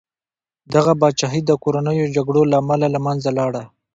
دغه 0.73 0.93
پاچاهي 0.99 1.41
د 1.45 1.51
کورنیو 1.63 2.05
جګړو 2.15 2.41
له 2.51 2.55
امله 2.61 2.87
له 2.95 2.99
منځه 3.05 3.29
لاړه. 3.37 3.63